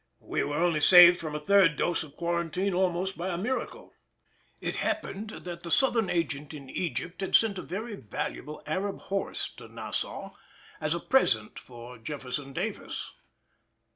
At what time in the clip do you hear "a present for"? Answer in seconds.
10.95-11.99